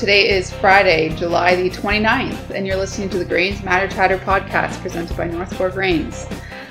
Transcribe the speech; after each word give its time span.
today 0.00 0.30
is 0.30 0.50
Friday, 0.50 1.10
July 1.14 1.54
the 1.54 1.68
29th, 1.68 2.52
and 2.52 2.66
you're 2.66 2.78
listening 2.78 3.10
to 3.10 3.18
the 3.18 3.24
Grains 3.24 3.62
Matter 3.62 3.86
Chatter 3.86 4.16
podcast 4.16 4.80
presented 4.80 5.14
by 5.14 5.26
Northport 5.26 5.74
Grains. 5.74 6.26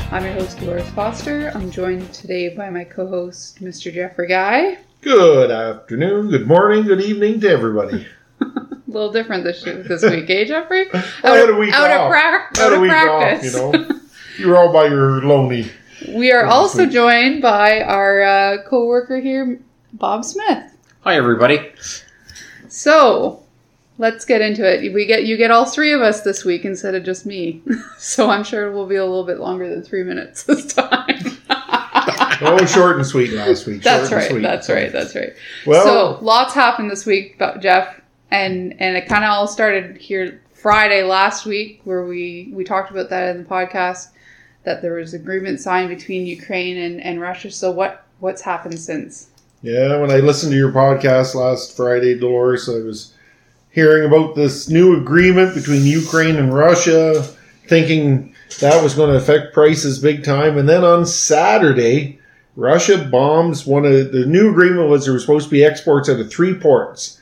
I'm 0.09 0.23
your 0.23 0.33
host, 0.33 0.59
Dolores 0.59 0.89
Foster. 0.89 1.51
I'm 1.53 1.69
joined 1.69 2.11
today 2.11 2.49
by 2.49 2.71
my 2.71 2.83
co 2.83 3.05
host, 3.05 3.61
Mr. 3.61 3.93
Jeffrey 3.93 4.27
Guy. 4.27 4.79
Good 5.01 5.51
afternoon, 5.51 6.31
good 6.31 6.47
morning, 6.47 6.85
good 6.85 7.01
evening 7.01 7.39
to 7.41 7.49
everybody. 7.51 8.07
A 8.41 8.45
little 8.87 9.11
different 9.11 9.43
this, 9.43 9.61
this 9.61 10.01
week, 10.01 10.27
eh, 10.27 10.45
Jeffrey? 10.45 10.87
I 11.23 11.37
had 11.37 11.51
a 11.51 11.55
week 11.55 11.71
out 11.71 11.91
off. 11.91 12.05
of, 12.05 12.09
pra- 12.09 12.63
I 12.63 12.65
had 12.65 12.65
out 12.65 12.71
a 12.71 12.75
of 12.77 12.81
week 12.81 12.89
practice. 12.89 13.55
off, 13.55 13.73
you 13.75 13.79
know. 13.79 13.99
You 14.39 14.47
were 14.47 14.57
all 14.57 14.73
by 14.73 14.87
your 14.87 15.21
lonely. 15.21 15.71
We 16.15 16.31
are 16.31 16.45
also 16.45 16.79
sweet. 16.79 16.93
joined 16.93 17.43
by 17.43 17.81
our 17.81 18.23
uh, 18.23 18.63
co 18.63 18.87
worker 18.87 19.19
here, 19.19 19.61
Bob 19.93 20.25
Smith. 20.25 20.75
Hi, 21.01 21.15
everybody. 21.15 21.73
So 22.69 23.43
let's 23.97 24.25
get 24.25 24.41
into 24.41 24.63
it. 24.63 24.93
We 24.93 25.05
get 25.05 25.25
you 25.25 25.37
get 25.37 25.51
all 25.51 25.65
three 25.65 25.91
of 25.91 26.01
us 26.01 26.21
this 26.21 26.43
week 26.43 26.65
instead 26.65 26.95
of 26.95 27.03
just 27.03 27.25
me. 27.25 27.61
so 27.97 28.29
I'm 28.29 28.43
sure 28.43 28.67
it 28.67 28.73
will 28.73 28.87
be 28.87 28.95
a 28.95 29.05
little 29.05 29.25
bit 29.25 29.39
longer 29.39 29.69
than 29.69 29.83
three 29.83 30.03
minutes 30.03 30.43
this 30.43 30.73
time. 30.73 31.37
Oh, 32.41 32.65
short 32.65 32.95
and 32.95 33.05
sweet 33.05 33.33
last 33.33 33.67
week. 33.67 33.83
that's 33.83 34.07
short 34.07 34.21
and 34.21 34.21
right. 34.21 34.31
sweet. 34.31 34.41
That's 34.41 34.69
right. 34.69 34.91
That's 34.93 35.13
right. 35.13 35.33
Well, 35.65 35.83
so 35.83 36.23
lots 36.23 36.53
happened 36.53 36.89
this 36.89 37.05
week, 37.05 37.37
Jeff, 37.59 37.99
and 38.31 38.79
and 38.79 38.95
it 38.95 39.07
kind 39.07 39.25
of 39.25 39.31
all 39.31 39.45
started 39.45 39.97
here 39.97 40.41
Friday 40.53 41.03
last 41.03 41.45
week, 41.45 41.81
where 41.83 42.05
we 42.05 42.49
we 42.53 42.63
talked 42.63 42.91
about 42.91 43.09
that 43.09 43.35
in 43.35 43.43
the 43.43 43.49
podcast 43.49 44.11
that 44.63 44.81
there 44.81 44.93
was 44.93 45.13
agreement 45.13 45.59
signed 45.59 45.89
between 45.89 46.25
Ukraine 46.25 46.77
and, 46.77 47.01
and 47.01 47.19
Russia. 47.19 47.51
So 47.51 47.71
what 47.71 48.05
what's 48.19 48.41
happened 48.41 48.79
since? 48.79 49.28
Yeah, 49.61 49.99
when 49.99 50.11
I 50.11 50.17
listened 50.17 50.51
to 50.51 50.57
your 50.57 50.71
podcast 50.71 51.35
last 51.35 51.75
Friday, 51.75 52.17
Dolores, 52.17 52.69
I 52.69 52.79
was 52.79 53.13
hearing 53.71 54.05
about 54.05 54.35
this 54.35 54.69
new 54.69 54.97
agreement 54.97 55.53
between 55.53 55.85
Ukraine 55.85 56.37
and 56.37 56.53
Russia, 56.53 57.23
thinking 57.67 58.33
that 58.61 58.81
was 58.81 58.93
going 58.93 59.09
to 59.09 59.17
affect 59.17 59.53
prices 59.53 59.99
big 59.99 60.23
time. 60.23 60.57
And 60.57 60.67
then 60.67 60.83
on 60.83 61.05
Saturday, 61.05 62.19
Russia 62.55 62.97
bombs 62.97 63.65
one 63.65 63.85
of 63.85 64.11
the 64.11 64.25
new 64.25 64.49
agreement 64.49 64.89
was 64.89 65.05
there 65.05 65.13
was 65.13 65.23
supposed 65.23 65.45
to 65.45 65.51
be 65.51 65.63
exports 65.63 66.09
out 66.09 66.19
of 66.19 66.31
three 66.31 66.53
ports. 66.53 67.21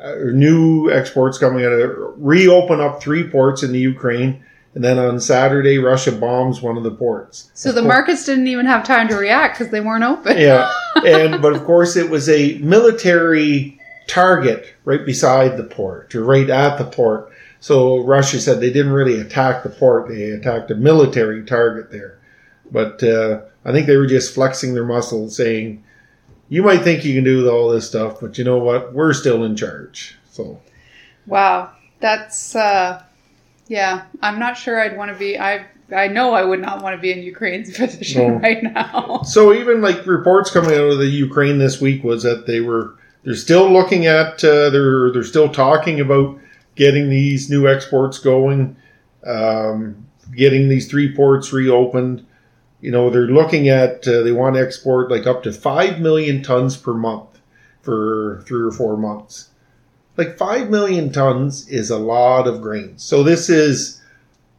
Uh, 0.00 0.16
new 0.32 0.90
exports 0.90 1.38
coming 1.38 1.64
out 1.64 1.72
of 1.72 1.96
reopen 2.16 2.80
up 2.80 3.00
three 3.00 3.28
ports 3.28 3.62
in 3.62 3.70
the 3.70 3.78
Ukraine. 3.78 4.44
And 4.74 4.82
then 4.82 4.98
on 4.98 5.20
Saturday, 5.20 5.76
Russia 5.78 6.12
bombs 6.12 6.62
one 6.62 6.78
of 6.78 6.82
the 6.82 6.90
ports. 6.90 7.50
So 7.54 7.68
Of 7.68 7.74
the 7.74 7.82
course- 7.82 7.88
markets 7.92 8.24
didn't 8.24 8.46
even 8.48 8.64
have 8.66 8.84
time 8.84 9.06
to 9.08 9.16
react 9.16 9.58
because 9.58 9.70
they 9.70 9.80
weren't 9.80 10.04
open. 10.04 10.38
yeah, 10.38 10.70
and 11.06 11.42
but 11.42 11.52
of 11.54 11.64
course 11.64 11.94
it 11.96 12.08
was 12.08 12.28
a 12.28 12.58
military 12.58 13.78
target 14.08 14.66
right 14.84 15.04
beside 15.06 15.56
the 15.56 15.62
port 15.64 16.14
or 16.14 16.24
right 16.24 16.48
at 16.50 16.78
the 16.78 16.84
port. 16.84 17.30
So 17.60 18.02
Russia 18.04 18.40
said 18.40 18.60
they 18.60 18.72
didn't 18.72 18.92
really 18.92 19.20
attack 19.20 19.62
the 19.62 19.68
port; 19.68 20.08
they 20.08 20.30
attacked 20.30 20.70
a 20.70 20.74
military 20.74 21.44
target 21.44 21.90
there. 21.92 22.18
But 22.70 23.02
uh, 23.02 23.42
I 23.64 23.72
think 23.72 23.86
they 23.86 23.96
were 23.96 24.06
just 24.06 24.34
flexing 24.34 24.72
their 24.74 24.84
muscles, 24.86 25.36
saying, 25.36 25.84
"You 26.48 26.62
might 26.62 26.80
think 26.82 27.04
you 27.04 27.14
can 27.14 27.24
do 27.24 27.48
all 27.50 27.68
this 27.68 27.86
stuff, 27.86 28.20
but 28.20 28.38
you 28.38 28.44
know 28.44 28.58
what? 28.58 28.94
We're 28.94 29.12
still 29.12 29.44
in 29.44 29.54
charge." 29.54 30.16
So 30.30 30.60
Wow, 31.26 31.70
that's 32.00 32.56
uh, 32.56 33.02
yeah. 33.68 34.02
I'm 34.22 34.38
not 34.38 34.56
sure 34.56 34.80
I'd 34.80 34.96
want 34.96 35.10
to 35.12 35.18
be. 35.18 35.38
I 35.38 35.66
I 35.94 36.08
know 36.08 36.32
I 36.32 36.42
would 36.44 36.60
not 36.60 36.82
want 36.82 36.96
to 36.96 37.00
be 37.00 37.12
in 37.12 37.22
Ukraine's 37.22 37.70
position 37.76 38.28
No. 38.28 38.38
right 38.38 38.62
now. 38.62 39.22
So 39.24 39.52
even 39.52 39.80
like 39.82 40.06
reports 40.06 40.50
coming 40.50 40.72
out 40.72 40.90
of 40.90 40.98
the 40.98 41.06
Ukraine 41.06 41.58
this 41.58 41.80
week 41.80 42.02
was 42.02 42.22
that 42.22 42.46
they 42.46 42.60
were 42.60 42.94
they're 43.24 43.34
still 43.34 43.70
looking 43.70 44.06
at 44.06 44.42
uh, 44.44 44.70
they're 44.70 45.12
they're 45.12 45.22
still 45.24 45.48
talking 45.48 46.00
about 46.00 46.38
getting 46.74 47.10
these 47.10 47.50
new 47.50 47.68
exports 47.68 48.18
going, 48.18 48.76
um, 49.26 50.06
getting 50.34 50.68
these 50.68 50.88
three 50.90 51.14
ports 51.14 51.52
reopened. 51.52 52.26
You 52.80 52.90
know 52.90 53.10
they're 53.10 53.28
looking 53.28 53.68
at 53.68 54.06
uh, 54.08 54.22
they 54.22 54.32
want 54.32 54.56
to 54.56 54.62
export 54.62 55.10
like 55.10 55.26
up 55.26 55.42
to 55.44 55.52
five 55.52 56.00
million 56.00 56.42
tons 56.42 56.76
per 56.76 56.94
month 56.94 57.28
for 57.82 58.42
three 58.46 58.62
or 58.62 58.72
four 58.72 58.96
months. 58.96 59.50
Like 60.16 60.36
five 60.36 60.70
million 60.70 61.12
tons 61.12 61.68
is 61.68 61.90
a 61.90 61.98
lot 61.98 62.46
of 62.46 62.60
grains. 62.60 63.02
So 63.02 63.22
this 63.22 63.48
is 63.48 64.02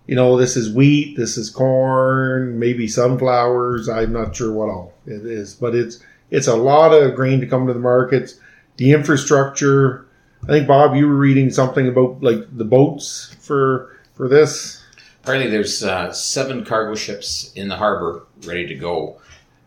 you 0.07 0.15
know, 0.15 0.37
this 0.37 0.57
is 0.57 0.73
wheat, 0.73 1.15
this 1.15 1.37
is 1.37 1.49
corn, 1.49 2.59
maybe 2.59 2.87
sunflowers. 2.87 3.87
I'm 3.87 4.11
not 4.11 4.35
sure 4.35 4.51
what 4.51 4.69
all 4.69 4.93
it 5.05 5.25
is, 5.25 5.53
but 5.53 5.75
it's 5.75 5.99
it's 6.29 6.47
a 6.47 6.55
lot 6.55 6.93
of 6.93 7.15
grain 7.15 7.39
to 7.39 7.47
come 7.47 7.67
to 7.67 7.73
the 7.73 7.79
markets. 7.79 8.39
The 8.77 8.91
infrastructure. 8.91 10.07
I 10.43 10.47
think 10.47 10.67
Bob, 10.67 10.95
you 10.95 11.07
were 11.07 11.15
reading 11.15 11.51
something 11.51 11.87
about 11.87 12.21
like 12.21 12.57
the 12.57 12.65
boats 12.65 13.35
for 13.39 13.97
for 14.13 14.27
this. 14.27 14.83
Apparently, 15.21 15.49
there's 15.49 15.83
uh, 15.83 16.11
seven 16.11 16.65
cargo 16.65 16.95
ships 16.95 17.53
in 17.53 17.69
the 17.69 17.77
harbor 17.77 18.25
ready 18.45 18.67
to 18.67 18.75
go, 18.75 19.21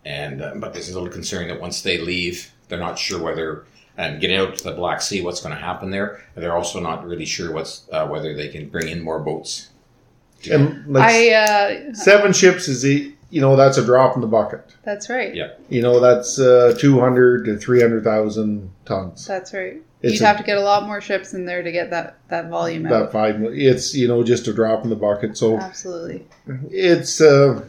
and 0.04 0.42
uh, 0.42 0.52
but 0.56 0.74
there's 0.74 0.90
a 0.90 0.92
little 0.92 1.08
concern 1.08 1.48
that 1.48 1.60
once 1.60 1.80
they 1.80 1.96
leave, 1.96 2.52
they're 2.68 2.78
not 2.78 2.98
sure 2.98 3.22
whether 3.22 3.64
and 3.98 4.20
get 4.20 4.30
out 4.38 4.56
to 4.56 4.64
the 4.64 4.72
Black 4.72 5.00
Sea, 5.00 5.22
what's 5.22 5.40
going 5.40 5.54
to 5.54 5.60
happen 5.60 5.90
there. 5.90 6.22
They're 6.34 6.56
also 6.56 6.80
not 6.80 7.06
really 7.06 7.24
sure 7.24 7.52
what's 7.52 7.86
uh, 7.92 8.06
whether 8.06 8.34
they 8.34 8.48
can 8.48 8.68
bring 8.68 8.88
in 8.88 9.02
more 9.02 9.18
boats. 9.20 9.70
And 10.50 10.86
like 10.86 11.04
I 11.04 11.32
uh, 11.34 11.94
seven 11.94 12.32
ships 12.32 12.68
is 12.68 12.84
a, 12.84 13.10
you 13.30 13.40
know 13.40 13.56
that's 13.56 13.78
a 13.78 13.84
drop 13.84 14.14
in 14.14 14.20
the 14.20 14.26
bucket. 14.26 14.62
that's 14.84 15.08
right. 15.08 15.34
Yeah. 15.34 15.52
You 15.68 15.82
know 15.82 15.98
that's 15.98 16.38
uh, 16.38 16.76
two 16.78 17.00
hundred 17.00 17.46
to 17.46 17.56
three 17.56 17.80
hundred 17.80 18.04
thousand 18.04 18.70
tons. 18.84 19.26
That's 19.26 19.52
right. 19.54 19.82
It's 20.02 20.14
You'd 20.14 20.22
a- 20.22 20.26
have 20.26 20.36
to 20.36 20.42
get 20.44 20.58
a 20.58 20.60
lot 20.60 20.86
more 20.86 21.00
ships 21.00 21.32
in 21.32 21.46
there 21.46 21.62
to 21.62 21.72
get 21.72 21.90
that 21.90 22.18
that 22.28 22.48
volume 22.50 22.82
That 22.84 22.92
out. 23.04 23.12
five, 23.12 23.42
it's 23.42 23.94
you 23.94 24.06
know 24.06 24.22
just 24.22 24.46
a 24.46 24.52
drop 24.52 24.84
in 24.84 24.90
the 24.90 24.94
bucket. 24.96 25.36
So 25.38 25.56
Absolutely. 25.56 26.26
it's 26.70 27.20
uh, 27.20 27.64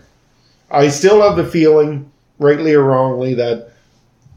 I 0.69 0.89
still 0.89 1.21
have 1.21 1.37
the 1.37 1.49
feeling, 1.49 2.11
rightly 2.37 2.73
or 2.73 2.83
wrongly, 2.83 3.33
that 3.35 3.71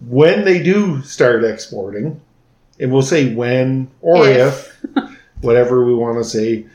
when 0.06 0.44
they 0.44 0.62
do 0.62 1.02
start 1.02 1.44
exporting, 1.44 2.20
and 2.78 2.92
we'll 2.92 3.02
say 3.02 3.34
when 3.34 3.90
or 4.00 4.26
If. 4.26 4.84
if, 4.96 5.20
whatever 5.40 5.84
we 5.84 5.94
want 5.94 6.18
to 6.18 6.24
say, 6.24 6.66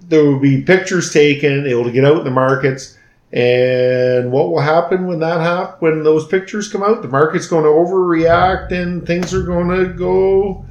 there 0.00 0.24
will 0.24 0.38
be 0.38 0.62
pictures 0.62 1.12
taken. 1.12 1.66
It 1.66 1.74
will 1.74 1.90
get 1.90 2.04
out 2.04 2.18
in 2.18 2.24
the 2.24 2.30
markets. 2.30 2.98
And 3.32 4.30
what 4.30 4.50
will 4.50 4.60
happen 4.60 5.06
when 5.06 5.18
that 5.20 5.40
happen? 5.40 5.76
When 5.80 6.04
those 6.04 6.26
pictures 6.26 6.68
come 6.68 6.82
out, 6.82 7.02
the 7.02 7.08
market's 7.08 7.46
going 7.46 7.64
to 7.64 7.70
overreact, 7.70 8.70
and 8.70 9.04
things 9.06 9.34
are 9.34 9.42
going 9.42 9.68
to 9.68 9.92
go 9.92 10.64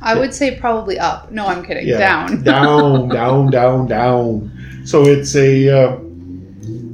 I 0.00 0.14
would 0.14 0.32
say 0.32 0.56
probably 0.56 0.98
up. 0.98 1.30
No, 1.32 1.46
I'm 1.46 1.64
kidding. 1.64 1.86
Down. 1.86 2.42
down, 2.42 3.08
down, 3.08 3.50
down, 3.50 3.86
down. 3.86 4.82
So 4.84 5.04
it's 5.04 5.34
a. 5.34 5.68
Uh, 5.68 5.98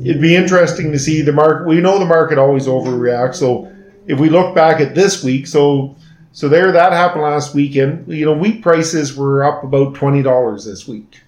it'd 0.02 0.20
be 0.20 0.34
interesting 0.34 0.92
to 0.92 0.98
see 0.98 1.22
the 1.22 1.32
market. 1.32 1.66
We 1.66 1.80
know 1.80 1.98
the 1.98 2.06
market 2.06 2.38
always 2.38 2.66
overreacts. 2.66 3.36
So 3.36 3.70
if 4.06 4.18
we 4.18 4.28
look 4.28 4.54
back 4.54 4.80
at 4.80 4.94
this 4.94 5.22
week, 5.24 5.46
so 5.46 5.96
so 6.32 6.48
there 6.48 6.72
that 6.72 6.92
happened 6.92 7.22
last 7.22 7.54
weekend. 7.54 8.06
You 8.12 8.26
know, 8.26 8.34
wheat 8.34 8.62
prices 8.62 9.16
were 9.16 9.44
up 9.44 9.64
about 9.64 9.94
twenty 9.94 10.22
dollars 10.22 10.64
this 10.64 10.86
week, 10.86 11.20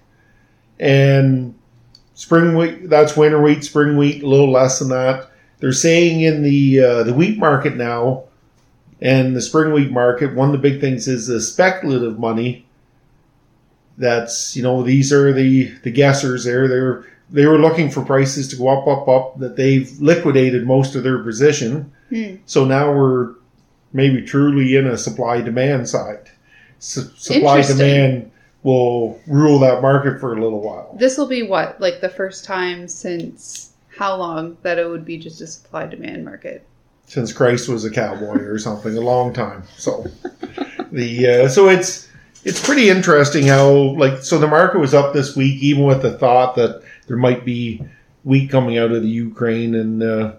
and 0.79 1.55
spring 2.13 2.55
wheat 2.55 2.89
that's 2.89 3.15
winter 3.15 3.41
wheat, 3.41 3.63
spring 3.63 3.97
wheat 3.97 4.23
a 4.23 4.27
little 4.27 4.51
less 4.51 4.79
than 4.79 4.89
that. 4.89 5.31
They're 5.59 5.73
saying 5.73 6.21
in 6.21 6.43
the 6.43 6.79
uh, 6.79 7.03
the 7.03 7.13
wheat 7.13 7.37
market 7.37 7.75
now 7.75 8.23
and 9.01 9.35
the 9.35 9.41
spring 9.41 9.73
wheat 9.73 9.91
market, 9.91 10.33
one 10.33 10.49
of 10.49 10.53
the 10.53 10.69
big 10.69 10.81
things 10.81 11.07
is 11.07 11.27
the 11.27 11.39
speculative 11.39 12.19
money. 12.19 12.65
That's 13.97 14.55
you 14.55 14.63
know 14.63 14.83
these 14.83 15.11
are 15.11 15.33
the 15.33 15.69
the 15.83 15.91
guessers 15.91 16.45
there. 16.45 16.67
They're 16.67 17.05
they 17.29 17.45
were 17.45 17.59
looking 17.59 17.89
for 17.89 18.03
prices 18.03 18.47
to 18.49 18.55
go 18.55 18.69
up, 18.69 18.87
up, 18.87 19.07
up. 19.07 19.39
That 19.39 19.55
they've 19.55 19.89
liquidated 19.99 20.65
most 20.65 20.95
of 20.95 21.03
their 21.03 21.23
position. 21.23 21.91
Hmm. 22.09 22.35
So 22.45 22.65
now 22.65 22.91
we're 22.93 23.35
maybe 23.93 24.21
truly 24.21 24.75
in 24.75 24.87
a 24.87 24.97
supply 24.97 25.41
demand 25.41 25.89
side. 25.89 26.29
S- 26.77 27.11
supply 27.17 27.61
demand 27.63 28.31
will 28.63 29.19
rule 29.27 29.59
that 29.59 29.81
market 29.81 30.19
for 30.19 30.33
a 30.33 30.41
little 30.41 30.61
while. 30.61 30.95
This 30.99 31.17
will 31.17 31.27
be 31.27 31.43
what 31.43 31.79
like 31.81 32.01
the 32.01 32.09
first 32.09 32.45
time 32.45 32.87
since 32.87 33.73
how 33.97 34.15
long 34.15 34.57
that 34.61 34.77
it 34.77 34.87
would 34.87 35.05
be 35.05 35.17
just 35.17 35.41
a 35.41 35.47
supply 35.47 35.87
demand 35.87 36.23
market. 36.23 36.65
since 37.07 37.31
Christ 37.33 37.69
was 37.69 37.85
a 37.85 37.89
cowboy 37.89 38.37
or 38.37 38.59
something, 38.59 38.95
a 38.95 39.01
long 39.01 39.33
time. 39.33 39.63
So 39.77 40.05
the 40.91 41.27
uh, 41.27 41.49
so 41.49 41.69
it's 41.69 42.07
it's 42.43 42.63
pretty 42.63 42.89
interesting 42.89 43.47
how 43.47 43.69
like 43.97 44.19
so 44.23 44.37
the 44.37 44.47
market 44.47 44.79
was 44.79 44.93
up 44.93 45.13
this 45.13 45.35
week, 45.35 45.61
even 45.61 45.83
with 45.83 46.01
the 46.01 46.17
thought 46.17 46.55
that 46.55 46.83
there 47.07 47.17
might 47.17 47.43
be 47.45 47.83
wheat 48.23 48.49
coming 48.49 48.77
out 48.77 48.91
of 48.91 49.01
the 49.01 49.09
Ukraine, 49.09 49.75
and 49.75 50.03
uh, 50.03 50.33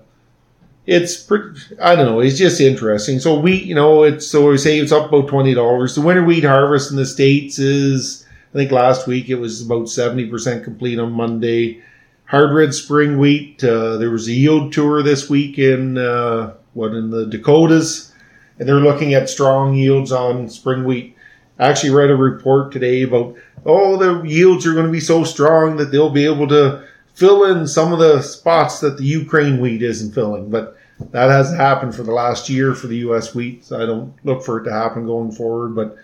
it's 0.87 1.17
pretty. 1.17 1.61
I 1.81 1.97
don't 1.97 2.07
know. 2.07 2.21
It's 2.21 2.39
just 2.39 2.61
interesting. 2.61 3.19
So 3.19 3.39
wheat, 3.39 3.65
you 3.65 3.75
know, 3.75 4.05
it's 4.05 4.27
so 4.27 4.51
we 4.51 4.59
say 4.59 4.79
it's 4.79 4.93
up 4.93 5.09
about 5.09 5.29
twenty 5.29 5.55
dollars. 5.55 5.95
The 5.95 6.01
winter 6.01 6.25
wheat 6.25 6.45
harvest 6.45 6.91
in 6.91 6.97
the 6.97 7.07
states 7.07 7.59
is. 7.59 8.25
I 8.53 8.57
think 8.57 8.73
last 8.73 9.07
week 9.07 9.29
it 9.29 9.35
was 9.35 9.61
about 9.61 9.85
70% 9.89 10.65
complete 10.65 10.99
on 10.99 11.13
Monday. 11.13 11.83
Hard 12.25 12.55
red 12.55 12.73
spring 12.75 13.19
wheat. 13.19 13.63
Uh, 13.63 13.99
there 13.99 14.11
was 14.11 14.27
a 14.27 14.33
yield 14.33 14.73
tour 14.73 15.03
this 15.03 15.29
week 15.29 15.59
in 15.59 15.99
uh, 15.99 16.55
what 16.73 16.93
in 16.93 17.11
the 17.11 17.27
Dakotas, 17.27 18.11
and 18.59 18.67
they're 18.67 18.77
looking 18.77 19.13
at 19.13 19.29
strong 19.29 19.75
yields 19.75 20.13
on 20.13 20.49
spring 20.49 20.85
wheat. 20.85 21.15
I 21.59 21.69
actually 21.69 21.91
read 21.91 22.11
a 22.11 22.17
report 22.17 22.73
today 22.73 23.03
about 23.03 23.37
oh 23.67 23.97
the 23.97 24.29
yields 24.29 24.67
are 24.67 24.75
going 24.75 24.87
to 24.87 24.93
be 24.93 25.01
so 25.01 25.25
strong 25.25 25.77
that 25.77 25.91
they'll 25.91 26.11
be 26.11 26.25
able 26.25 26.49
to 26.49 26.87
fill 27.15 27.45
in 27.45 27.67
some 27.67 27.93
of 27.93 27.99
the 27.99 28.23
spots 28.23 28.79
that 28.81 28.97
the 28.97 29.05
Ukraine 29.05 29.61
wheat 29.61 29.83
isn't 29.83 30.13
filling, 30.13 30.51
but 30.51 30.77
that 31.11 31.31
hasn't 31.31 31.61
happened 31.61 31.95
for 31.95 32.05
the 32.05 32.13
last 32.13 32.49
year 32.49 32.75
for 32.75 32.87
the 32.87 32.99
U.S. 32.99 33.35
wheat. 33.35 33.65
So 33.65 33.83
I 33.83 33.87
don't 33.87 34.15
look 34.25 34.45
for 34.45 34.61
it 34.61 34.65
to 34.65 34.73
happen 34.73 35.05
going 35.05 35.33
forward, 35.33 35.75
but 35.75 35.97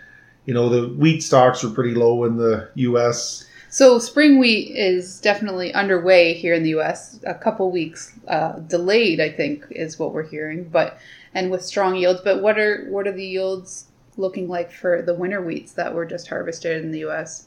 you 0.45 0.55
know 0.55 0.69
the 0.69 0.89
wheat 0.95 1.23
stocks 1.23 1.63
are 1.65 1.71
pretty 1.71 1.95
low 1.95 2.25
in 2.25 2.37
the 2.37 2.69
U.S. 2.75 3.47
So 3.71 3.99
spring 3.99 4.39
wheat 4.39 4.77
is 4.77 5.21
definitely 5.21 5.73
underway 5.73 6.35
here 6.35 6.55
in 6.55 6.63
the 6.63 6.71
U.S. 6.71 7.21
A 7.27 7.35
couple 7.35 7.71
weeks 7.71 8.13
uh, 8.29 8.53
delayed, 8.61 9.21
I 9.21 9.31
think, 9.31 9.67
is 9.71 9.99
what 9.99 10.13
we're 10.13 10.29
hearing. 10.29 10.65
But 10.65 10.99
and 11.33 11.51
with 11.51 11.65
strong 11.65 11.97
yields. 11.97 12.21
But 12.23 12.43
what 12.43 12.59
are 12.59 12.87
what 12.89 13.07
are 13.07 13.13
the 13.13 13.27
yields 13.27 13.87
looking 14.19 14.49
like 14.49 14.71
for 14.73 15.03
the 15.03 15.15
winter 15.15 15.43
wheats 15.43 15.73
that 15.73 15.95
were 15.95 16.07
just 16.07 16.29
harvested 16.29 16.85
in 16.85 16.91
the 16.91 17.01
U.S.? 17.01 17.47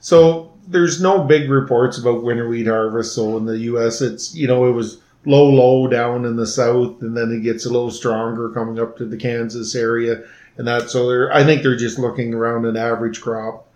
So 0.00 0.52
there's 0.66 1.00
no 1.00 1.22
big 1.22 1.48
reports 1.48 1.98
about 1.98 2.22
winter 2.22 2.48
wheat 2.48 2.66
harvest. 2.66 3.14
So 3.14 3.36
in 3.36 3.44
the 3.44 3.58
U.S., 3.58 4.00
it's 4.00 4.34
you 4.34 4.48
know 4.48 4.66
it 4.66 4.72
was 4.72 5.00
low, 5.24 5.48
low 5.48 5.86
down 5.86 6.24
in 6.24 6.36
the 6.36 6.46
south, 6.46 7.00
and 7.02 7.16
then 7.16 7.30
it 7.30 7.42
gets 7.42 7.66
a 7.66 7.70
little 7.70 7.90
stronger 7.90 8.48
coming 8.50 8.78
up 8.78 8.96
to 8.98 9.04
the 9.04 9.16
Kansas 9.16 9.74
area, 9.74 10.24
and 10.56 10.66
that. 10.66 10.90
So 10.90 11.08
they're 11.08 11.32
I 11.32 11.44
think 11.44 11.62
they're 11.62 11.76
just 11.76 11.98
looking 11.98 12.34
around 12.34 12.66
an 12.66 12.76
average 12.76 13.20
crop, 13.20 13.68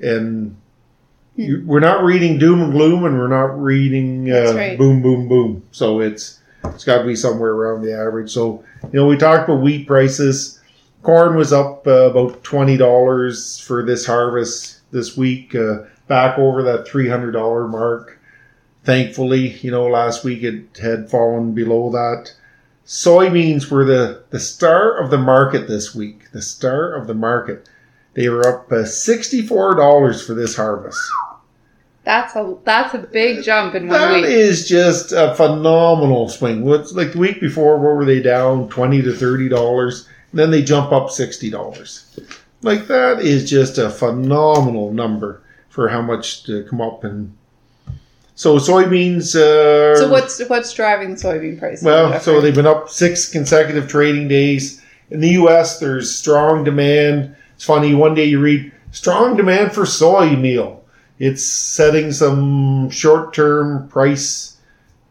and 0.00 0.56
you, 1.36 1.62
we're 1.66 1.80
not 1.80 2.04
reading 2.04 2.38
doom 2.38 2.62
and 2.62 2.72
gloom, 2.72 3.04
and 3.04 3.18
we're 3.18 3.28
not 3.28 3.60
reading 3.60 4.30
uh, 4.30 4.52
right. 4.54 4.78
boom, 4.78 5.02
boom, 5.02 5.28
boom. 5.28 5.62
So 5.72 6.00
it's 6.00 6.40
it's 6.64 6.84
got 6.84 6.98
to 6.98 7.04
be 7.04 7.16
somewhere 7.16 7.52
around 7.52 7.82
the 7.82 7.92
average. 7.92 8.30
So 8.30 8.64
you 8.84 9.00
know 9.00 9.06
we 9.06 9.16
talked 9.16 9.48
about 9.48 9.62
wheat 9.62 9.86
prices. 9.86 10.59
Corn 11.02 11.36
was 11.36 11.52
up 11.52 11.86
uh, 11.86 12.10
about 12.10 12.42
twenty 12.42 12.76
dollars 12.76 13.58
for 13.58 13.84
this 13.84 14.06
harvest 14.06 14.80
this 14.92 15.16
week, 15.16 15.54
uh, 15.54 15.84
back 16.08 16.38
over 16.38 16.62
that 16.62 16.86
three 16.86 17.08
hundred 17.08 17.32
dollar 17.32 17.66
mark. 17.66 18.18
Thankfully, 18.84 19.58
you 19.60 19.70
know, 19.70 19.86
last 19.86 20.24
week 20.24 20.42
it 20.42 20.78
had 20.80 21.10
fallen 21.10 21.52
below 21.52 21.90
that. 21.90 22.32
Soybeans 22.86 23.70
were 23.70 23.84
the 23.84 24.22
the 24.30 24.40
star 24.40 24.98
of 24.98 25.10
the 25.10 25.18
market 25.18 25.68
this 25.68 25.94
week. 25.94 26.30
The 26.32 26.42
star 26.42 26.92
of 26.92 27.06
the 27.06 27.14
market. 27.14 27.68
They 28.14 28.28
were 28.28 28.46
up 28.46 28.70
uh, 28.72 28.84
sixty 28.84 29.42
four 29.46 29.74
dollars 29.76 30.26
for 30.26 30.34
this 30.34 30.56
harvest. 30.56 30.98
That's 32.04 32.34
a 32.34 32.56
that's 32.64 32.94
a 32.94 32.98
big 32.98 33.44
jump 33.44 33.74
in 33.74 33.86
one 33.88 33.98
That 33.98 34.14
week. 34.16 34.24
is 34.26 34.68
just 34.68 35.12
a 35.12 35.34
phenomenal 35.34 36.28
swing. 36.28 36.64
What's 36.64 36.92
like 36.92 37.12
the 37.12 37.18
week 37.18 37.40
before? 37.40 37.76
What 37.76 37.96
were 37.96 38.04
they 38.04 38.20
down 38.20 38.68
twenty 38.68 39.00
to 39.02 39.12
thirty 39.12 39.48
dollars? 39.48 40.08
Then 40.32 40.50
they 40.50 40.62
jump 40.62 40.92
up 40.92 41.10
sixty 41.10 41.50
dollars. 41.50 42.18
Like 42.62 42.86
that 42.86 43.20
is 43.20 43.48
just 43.48 43.78
a 43.78 43.90
phenomenal 43.90 44.92
number 44.92 45.42
for 45.68 45.88
how 45.88 46.02
much 46.02 46.44
to 46.44 46.64
come 46.64 46.80
up 46.80 47.04
and. 47.04 47.36
So 48.34 48.56
soybeans. 48.56 49.36
Uh, 49.36 49.96
so 49.96 50.10
what's 50.10 50.40
what's 50.48 50.72
driving 50.72 51.14
the 51.14 51.20
soybean 51.20 51.58
price? 51.58 51.82
well, 51.82 52.18
so 52.20 52.40
they've 52.40 52.54
been 52.54 52.66
up 52.66 52.88
six 52.88 53.30
consecutive 53.30 53.88
trading 53.88 54.28
days. 54.28 54.82
In 55.10 55.20
the 55.20 55.30
U.S., 55.30 55.78
there's 55.78 56.14
strong 56.14 56.64
demand. 56.64 57.34
It's 57.54 57.64
funny. 57.64 57.94
One 57.94 58.14
day 58.14 58.26
you 58.26 58.40
read 58.40 58.72
strong 58.92 59.36
demand 59.36 59.74
for 59.74 59.84
soy 59.84 60.36
meal. 60.36 60.84
It's 61.18 61.44
setting 61.44 62.12
some 62.12 62.88
short-term 62.88 63.88
price 63.88 64.56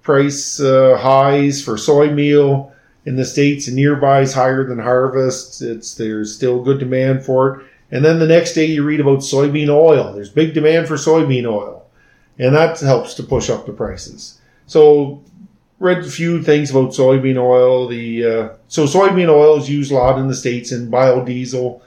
price 0.01 0.59
uh, 0.59 0.97
highs 0.99 1.63
for 1.63 1.77
soy 1.77 2.09
meal 2.09 2.73
in 3.09 3.15
the 3.15 3.25
states 3.25 3.65
and 3.65 3.75
nearby 3.75 4.21
is 4.21 4.33
higher 4.33 4.63
than 4.63 4.77
harvest. 4.77 5.63
It's 5.63 5.95
there's 5.95 6.35
still 6.35 6.63
good 6.63 6.77
demand 6.77 7.25
for 7.25 7.39
it. 7.49 7.65
And 7.89 8.05
then 8.05 8.19
the 8.19 8.27
next 8.27 8.53
day 8.53 8.65
you 8.65 8.83
read 8.83 8.99
about 8.99 9.19
soybean 9.19 9.69
oil. 9.69 10.13
There's 10.13 10.29
big 10.29 10.53
demand 10.53 10.87
for 10.87 10.93
soybean 10.93 11.47
oil, 11.47 11.87
and 12.37 12.53
that 12.53 12.79
helps 12.79 13.15
to 13.15 13.23
push 13.23 13.49
up 13.49 13.65
the 13.65 13.73
prices. 13.73 14.39
So 14.67 15.23
read 15.79 16.05
a 16.05 16.11
few 16.11 16.43
things 16.43 16.69
about 16.69 16.91
soybean 16.91 17.37
oil. 17.37 17.87
The 17.87 18.25
uh, 18.25 18.49
so 18.67 18.85
soybean 18.85 19.29
oil 19.29 19.57
is 19.57 19.67
used 19.67 19.91
a 19.91 19.95
lot 19.95 20.19
in 20.19 20.27
the 20.27 20.35
states 20.35 20.71
in 20.71 20.91
biodiesel. 20.91 21.81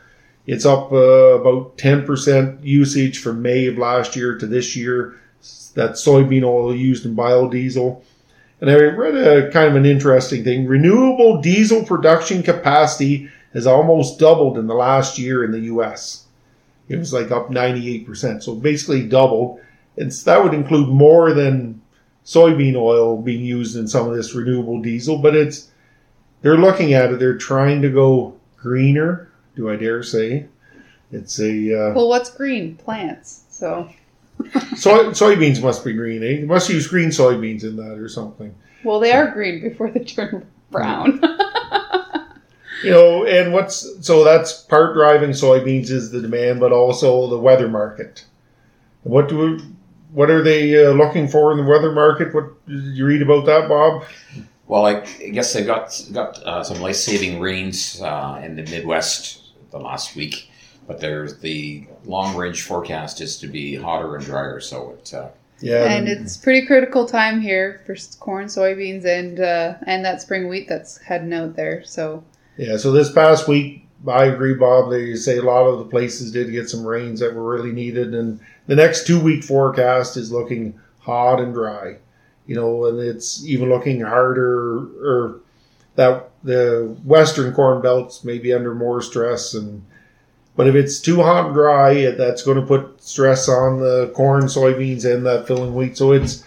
It's 0.49 0.67
up 0.67 0.91
uh, 0.91 1.39
about 1.41 1.79
ten 1.79 2.05
percent 2.05 2.65
usage 2.65 3.21
from 3.21 3.43
May 3.43 3.69
of 3.69 3.79
last 3.79 4.17
year 4.17 4.37
to 4.39 4.47
this 4.49 4.75
year. 4.75 5.21
That 5.75 5.93
soybean 5.93 6.43
oil 6.43 6.75
used 6.75 7.07
in 7.07 7.15
biodiesel. 7.15 8.03
And 8.63 8.71
I 8.71 8.75
read 8.77 9.17
a 9.17 9.51
kind 9.51 9.69
of 9.69 9.75
an 9.75 9.85
interesting 9.85 10.45
thing. 10.45 10.69
Renewable 10.69 11.43
diesel 11.43 11.85
production 11.85 12.45
capacity 12.45 13.29
has 13.55 13.67
almost 13.67 14.21
doubled 14.21 14.57
in 14.57 14.69
the 14.69 14.75
last 14.75 15.19
year 15.19 15.43
in 15.43 15.51
the 15.51 15.63
U.S. 15.63 16.27
It 16.89 16.97
was 16.97 17.13
like 17.13 17.33
up 17.33 17.51
98%. 17.51 18.41
So 18.41 18.55
basically 18.55 19.09
doubled. 19.09 19.59
And 19.97 20.13
that 20.13 20.45
would 20.45 20.55
include 20.55 20.89
more 20.91 21.33
than 21.33 21.83
soybean 22.25 22.77
oil 22.77 23.21
being 23.21 23.45
used 23.45 23.77
in 23.77 23.89
some 23.89 24.09
of 24.09 24.15
this 24.15 24.33
renewable 24.33 24.81
diesel, 24.81 25.19
but 25.19 25.35
it's 25.35 25.69
they're 26.43 26.57
looking 26.57 26.95
at 26.95 27.11
it. 27.11 27.19
They're 27.19 27.37
trying 27.37 27.83
to 27.83 27.91
go 27.91 28.39
greener. 28.57 29.29
Do 29.57 29.71
I 29.71 29.77
dare 29.77 30.05
say? 30.05 30.47
It's 31.11 31.41
a 31.41 31.51
uh, 31.91 31.95
well, 31.95 32.09
what's 32.09 32.31
green 32.31 32.77
plants? 32.77 33.43
So 33.51 33.91
soy, 34.77 35.11
soybeans 35.11 35.63
must 35.63 35.85
be 35.85 35.93
green. 35.93 36.23
Eh? 36.23 36.41
They 36.41 36.47
must 36.47 36.69
use 36.69 36.87
green 36.87 37.11
soybeans 37.11 37.65
in 37.65 37.77
that 37.77 37.99
or 37.99 38.09
something. 38.09 38.55
well, 38.85 39.01
they 39.01 39.13
are 39.13 39.31
green 39.31 39.61
before 39.61 39.91
they 39.91 40.05
turn 40.05 40.47
brown. 40.71 41.21
You 42.83 42.91
know, 42.91 43.25
and 43.25 43.53
what's 43.53 44.05
so 44.05 44.25
that's 44.25 44.63
part 44.63 44.95
driving 44.95 45.31
soybeans 45.31 45.91
is 45.91 46.11
the 46.11 46.21
demand, 46.21 46.59
but 46.59 46.73
also 46.73 47.29
the 47.29 47.39
weather 47.39 47.69
market. 47.69 48.25
What 49.05 49.29
do 49.29 49.39
we, 49.39 49.65
what 50.11 50.31
are 50.31 50.43
they 50.43 50.85
uh, 50.85 50.91
looking 50.91 51.29
for 51.29 51.53
in 51.53 51.59
the 51.59 51.71
weather 51.71 51.93
market? 51.93 52.35
What 52.35 52.67
did 52.67 52.97
you 52.97 53.07
read 53.07 53.23
about 53.23 53.47
that, 53.47 53.69
Bob? 53.69 54.05
Well, 54.67 54.87
I 54.87 55.05
I 55.21 55.29
guess 55.29 55.53
they 55.53 55.65
got 55.65 56.05
got 56.13 56.43
uh, 56.43 56.65
some 56.65 56.81
life 56.81 56.97
saving 56.97 57.41
rains 57.41 58.01
uh, 58.03 58.41
in 58.45 58.57
the 58.57 58.63
Midwest 58.63 59.43
the 59.71 59.79
last 59.79 60.17
week, 60.17 60.51
but 60.87 61.01
there's 61.01 61.39
the 61.39 61.85
long 62.05 62.37
range 62.37 62.63
forecast 62.63 63.21
is 63.21 63.37
to 63.39 63.47
be 63.47 63.77
hotter 63.77 64.17
and 64.17 64.25
drier. 64.25 64.61
So 64.61 64.91
it 64.91 65.15
uh, 65.15 65.29
Yeah, 65.61 65.85
and 65.85 66.09
it's 66.09 66.37
pretty 66.37 66.67
critical 66.67 67.07
time 67.07 67.41
here 67.41 67.81
for 67.87 67.97
corn, 68.19 68.47
soybeans, 68.47 69.05
and 69.05 69.41
uh, 69.41 69.75
and 69.87 70.05
that 70.05 70.23
spring 70.23 70.49
wheat 70.49 70.69
that's 70.69 70.99
heading 70.99 71.33
out 71.33 71.57
there. 71.57 71.85
So 71.85 72.25
Yeah, 72.57 72.77
so 72.77 72.93
this 72.93 73.13
past 73.13 73.49
week, 73.49 73.87
I 74.09 74.25
agree, 74.25 74.55
Bob. 74.55 74.91
They 74.91 75.15
say 75.15 75.39
a 75.39 75.43
lot 75.43 75.67
of 75.67 75.79
the 75.79 75.85
places 75.85 76.33
did 76.33 76.51
get 76.51 76.69
some 76.69 76.85
rains 76.85 77.21
that 77.21 77.35
were 77.35 77.55
really 77.55 77.73
needed, 77.73 78.15
and 78.15 78.41
the 78.67 78.77
next 78.77 79.07
two 79.07 79.21
week 79.21 79.45
forecast 79.45 80.17
is 80.17 80.33
looking 80.33 80.79
hot 81.01 81.41
and 81.41 81.55
dry. 81.55 81.97
You 82.47 82.57
know, 82.57 82.87
and 82.87 82.99
it's 82.99 83.45
even 83.45 83.69
looking 83.69 84.01
harder, 84.01 84.79
or 84.79 85.41
that 85.95 86.31
the 86.43 86.97
western 87.05 87.55
corn 87.55 87.81
belts 87.81 88.25
may 88.25 88.39
be 88.39 88.53
under 88.53 88.75
more 88.75 89.01
stress, 89.01 89.55
and 89.55 89.85
but 90.57 90.67
if 90.67 90.75
it's 90.75 91.01
too 91.01 91.23
hot 91.23 91.47
and 91.47 91.55
dry, 91.55 92.11
that's 92.11 92.43
going 92.43 92.61
to 92.61 92.67
put 92.67 93.03
stress 93.03 93.49
on 93.49 93.81
the 93.81 94.13
corn, 94.15 94.45
soybeans, 94.45 95.11
and 95.11 95.25
that 95.27 95.47
filling 95.47 95.75
wheat. 95.75 95.97
So 95.97 96.13
it's 96.13 96.45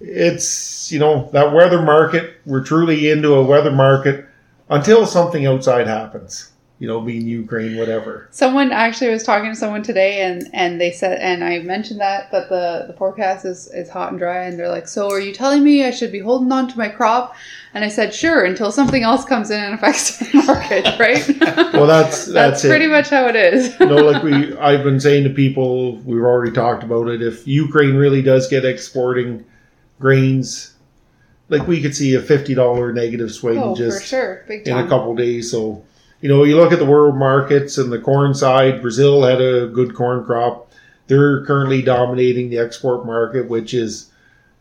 it's 0.00 0.90
you 0.90 0.98
know 0.98 1.28
that 1.32 1.52
weather 1.52 1.82
market. 1.82 2.40
We're 2.44 2.64
truly 2.64 3.10
into 3.10 3.34
a 3.34 3.42
weather 3.42 3.70
market 3.70 4.26
until 4.68 5.06
something 5.06 5.46
outside 5.46 5.86
happens. 5.86 6.49
You 6.80 6.88
know, 6.88 7.00
being 7.02 7.26
Ukraine, 7.26 7.76
whatever. 7.76 8.26
someone 8.30 8.72
actually 8.72 9.10
was 9.10 9.22
talking 9.22 9.50
to 9.50 9.54
someone 9.54 9.82
today, 9.82 10.22
and 10.22 10.48
and 10.54 10.80
they 10.80 10.90
said, 10.90 11.20
and 11.20 11.44
I 11.44 11.58
mentioned 11.58 12.00
that 12.00 12.32
that 12.32 12.48
the 12.48 12.86
the 12.86 12.94
forecast 12.94 13.44
is 13.44 13.68
is 13.68 13.90
hot 13.90 14.10
and 14.10 14.18
dry, 14.18 14.44
and 14.44 14.58
they're 14.58 14.70
like, 14.70 14.88
so 14.88 15.10
are 15.10 15.20
you 15.20 15.34
telling 15.34 15.62
me 15.62 15.84
I 15.84 15.90
should 15.90 16.10
be 16.10 16.20
holding 16.20 16.50
on 16.50 16.68
to 16.68 16.78
my 16.78 16.88
crop? 16.88 17.36
And 17.74 17.84
I 17.84 17.88
said, 17.88 18.12
sure, 18.12 18.44
until 18.44 18.72
something 18.72 19.02
else 19.02 19.24
comes 19.24 19.50
in 19.50 19.62
and 19.62 19.74
affects 19.74 20.18
the 20.18 20.42
market, 20.46 20.98
right? 20.98 21.70
Well, 21.74 21.86
that's 21.86 22.26
that's, 22.26 22.62
that's 22.62 22.66
pretty 22.66 22.86
much 22.86 23.10
how 23.10 23.26
it 23.26 23.36
is. 23.36 23.78
you 23.78 23.86
know, 23.86 23.96
like 23.96 24.22
we, 24.22 24.56
I've 24.56 24.82
been 24.82 25.00
saying 25.00 25.24
to 25.24 25.30
people, 25.30 25.96
we've 25.98 26.22
already 26.22 26.52
talked 26.52 26.82
about 26.82 27.08
it. 27.08 27.22
If 27.22 27.46
Ukraine 27.46 27.94
really 27.94 28.22
does 28.22 28.48
get 28.48 28.64
exporting 28.64 29.44
grains, 30.00 30.74
like 31.48 31.66
we 31.66 31.80
could 31.80 31.94
see 31.94 32.14
a 32.14 32.22
fifty 32.22 32.54
dollar 32.54 32.92
negative 32.92 33.32
swing 33.32 33.58
oh, 33.58 33.76
just 33.76 34.04
sure, 34.04 34.44
in 34.48 34.78
a 34.78 34.88
couple 34.88 35.14
days. 35.14 35.50
So, 35.50 35.84
you 36.20 36.28
know, 36.28 36.44
you 36.44 36.56
look 36.56 36.72
at 36.72 36.78
the 36.78 36.84
world 36.84 37.16
markets 37.16 37.78
and 37.78 37.90
the 37.92 37.98
corn 37.98 38.34
side, 38.34 38.82
Brazil 38.82 39.22
had 39.22 39.40
a 39.40 39.68
good 39.68 39.94
corn 39.94 40.24
crop. 40.24 40.70
They're 41.06 41.44
currently 41.44 41.82
dominating 41.82 42.50
the 42.50 42.58
export 42.58 43.06
market, 43.06 43.48
which 43.48 43.74
is 43.74 44.10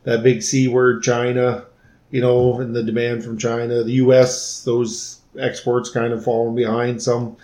that 0.04 0.24
big 0.24 0.42
C 0.42 0.68
word, 0.68 1.04
China, 1.04 1.66
you 2.12 2.22
know, 2.22 2.60
and 2.60 2.76
the 2.76 2.84
demand 2.84 3.24
from 3.24 3.38
China. 3.38 3.84
The 3.84 3.94
US, 3.94 4.64
those 4.64 5.20
exports 5.38 5.90
kind 5.90 6.14
of 6.14 6.24
falling 6.24 6.56
behind 6.56 7.02
some. 7.02 7.38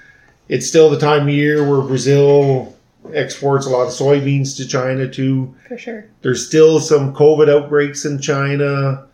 It's 0.47 0.67
still 0.67 0.89
the 0.89 0.99
time 0.99 1.23
of 1.23 1.33
year 1.33 1.69
where 1.69 1.81
Brazil 1.81 2.75
exports 3.13 3.65
a 3.65 3.69
lot 3.69 3.87
of 3.87 3.93
soybeans 3.93 4.55
to 4.57 4.67
China 4.67 5.07
too. 5.07 5.53
for 5.67 5.77
sure. 5.77 6.05
There's 6.21 6.45
still 6.45 6.79
some 6.79 7.13
COVID 7.13 7.49
outbreaks 7.49 8.05
in 8.05 8.19
China. 8.19 9.05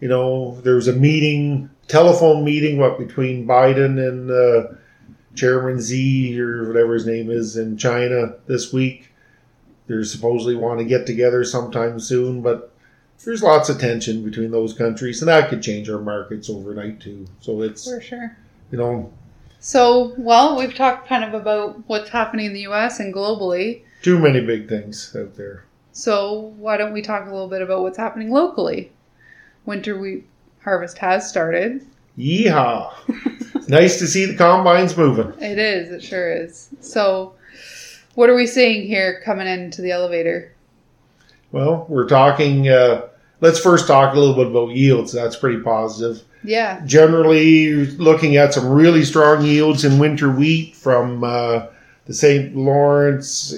You 0.00 0.08
know, 0.08 0.60
there 0.62 0.74
was 0.74 0.88
a 0.88 0.92
meeting, 0.92 1.70
telephone 1.88 2.44
meeting, 2.44 2.78
what 2.78 2.98
between 2.98 3.46
Biden 3.46 3.98
and 3.98 4.30
uh, 4.30 4.74
Chairman 5.34 5.80
Z 5.80 6.38
or 6.40 6.66
whatever 6.68 6.94
his 6.94 7.06
name 7.06 7.30
is 7.30 7.56
in 7.56 7.76
China 7.76 8.34
this 8.46 8.72
week. 8.72 9.12
They're 9.86 10.04
supposedly 10.04 10.56
want 10.56 10.80
to 10.80 10.84
get 10.84 11.06
together 11.06 11.44
sometime 11.44 12.00
soon, 12.00 12.42
but 12.42 12.72
there's 13.24 13.42
lots 13.42 13.68
of 13.68 13.78
tension 13.78 14.24
between 14.24 14.50
those 14.50 14.74
countries, 14.74 15.22
and 15.22 15.28
that 15.28 15.48
could 15.48 15.62
change 15.62 15.88
our 15.88 16.00
markets 16.00 16.50
overnight 16.50 17.00
too. 17.00 17.26
So 17.40 17.62
it's 17.62 17.88
For 17.88 18.00
sure. 18.00 18.36
you 18.70 18.78
know 18.78 19.12
So, 19.60 20.14
well, 20.18 20.58
we've 20.58 20.74
talked 20.74 21.08
kind 21.08 21.24
of 21.24 21.34
about 21.34 21.88
what's 21.88 22.10
happening 22.10 22.46
in 22.46 22.52
the 22.52 22.66
US 22.66 23.00
and 23.00 23.14
globally. 23.14 23.82
too 24.02 24.18
many 24.18 24.40
big 24.44 24.68
things 24.68 25.14
out 25.18 25.36
there. 25.36 25.64
So, 25.92 26.52
why 26.58 26.76
don't 26.76 26.92
we 26.92 27.00
talk 27.00 27.26
a 27.26 27.30
little 27.30 27.48
bit 27.48 27.62
about 27.62 27.80
what's 27.82 27.96
happening 27.96 28.30
locally? 28.30 28.92
Winter 29.66 29.98
wheat 29.98 30.26
harvest 30.62 30.98
has 30.98 31.28
started. 31.28 31.86
Yeehaw! 32.16 33.68
nice 33.68 33.98
to 33.98 34.06
see 34.06 34.24
the 34.24 34.36
combines 34.36 34.96
moving. 34.96 35.32
It 35.40 35.58
is, 35.58 35.90
it 35.90 36.02
sure 36.02 36.30
is. 36.32 36.70
So, 36.80 37.34
what 38.14 38.30
are 38.30 38.34
we 38.34 38.46
seeing 38.46 38.86
here 38.86 39.20
coming 39.24 39.46
into 39.46 39.82
the 39.82 39.90
elevator? 39.90 40.54
Well, 41.52 41.84
we're 41.88 42.08
talking. 42.08 42.68
Uh, 42.68 43.08
let's 43.40 43.60
first 43.60 43.86
talk 43.86 44.14
a 44.14 44.18
little 44.18 44.34
bit 44.34 44.46
about 44.46 44.70
yields. 44.74 45.12
That's 45.12 45.36
pretty 45.36 45.62
positive. 45.62 46.22
Yeah, 46.44 46.80
Generally, 46.86 47.86
looking 47.96 48.36
at 48.36 48.54
some 48.54 48.68
really 48.68 49.04
strong 49.04 49.44
yields 49.44 49.84
in 49.84 49.98
winter 49.98 50.30
wheat 50.30 50.76
from 50.76 51.24
uh, 51.24 51.66
the 52.04 52.14
St. 52.14 52.56
Lawrence 52.56 53.52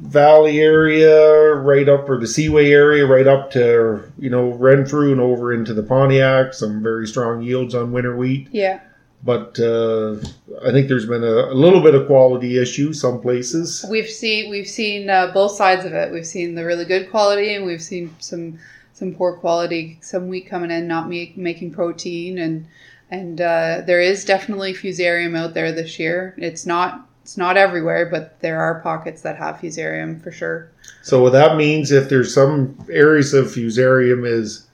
Valley 0.00 0.60
area, 0.60 1.54
right 1.54 1.88
up, 1.88 2.08
or 2.08 2.18
the 2.18 2.26
Seaway 2.26 2.70
area, 2.70 3.04
right 3.04 3.26
up 3.26 3.50
to 3.52 4.02
you 4.18 4.30
know 4.30 4.50
Renfrew 4.52 5.10
and 5.10 5.20
over 5.20 5.52
into 5.52 5.74
the 5.74 5.82
Pontiac. 5.82 6.54
Some 6.54 6.82
very 6.82 7.06
strong 7.06 7.42
yields 7.42 7.74
on 7.74 7.90
winter 7.90 8.16
wheat, 8.16 8.48
yeah. 8.52 8.80
but 9.24 9.58
uh, 9.58 10.16
I 10.64 10.70
think 10.70 10.88
there's 10.88 11.06
been 11.06 11.24
a, 11.24 11.52
a 11.52 11.54
little 11.54 11.80
bit 11.80 11.96
of 11.96 12.06
quality 12.06 12.58
issue 12.58 12.92
some 12.92 13.20
places. 13.20 13.84
We've 13.90 14.08
seen 14.08 14.50
we've 14.50 14.68
seen 14.68 15.10
uh, 15.10 15.32
both 15.32 15.52
sides 15.52 15.84
of 15.84 15.92
it. 15.92 16.12
We've 16.12 16.26
seen 16.26 16.54
the 16.54 16.64
really 16.64 16.84
good 16.84 17.10
quality, 17.10 17.54
and 17.54 17.66
we've 17.66 17.82
seen 17.82 18.14
some 18.20 18.60
some 18.92 19.14
poor 19.14 19.32
quality. 19.32 19.98
Some 20.00 20.28
wheat 20.28 20.48
coming 20.48 20.70
in 20.70 20.86
not 20.86 21.08
make, 21.08 21.36
making 21.36 21.72
protein, 21.72 22.38
and 22.38 22.68
and 23.10 23.40
uh, 23.40 23.82
there 23.84 24.00
is 24.00 24.24
definitely 24.24 24.74
fusarium 24.74 25.36
out 25.36 25.54
there 25.54 25.72
this 25.72 25.98
year. 25.98 26.34
It's 26.38 26.66
not 26.66 27.07
it's 27.28 27.36
not 27.36 27.58
everywhere, 27.58 28.06
but 28.06 28.40
there 28.40 28.58
are 28.58 28.80
pockets 28.80 29.20
that 29.20 29.36
have 29.36 29.56
fusarium 29.56 30.18
for 30.22 30.32
sure. 30.32 30.70
So 31.02 31.22
what 31.22 31.32
that 31.32 31.58
means, 31.58 31.92
if 31.92 32.08
there's 32.08 32.32
some 32.32 32.82
areas 32.90 33.34
of 33.34 33.48
fusarium, 33.48 34.26
is 34.26 34.66